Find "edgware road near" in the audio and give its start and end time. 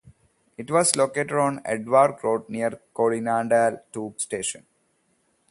1.63-2.71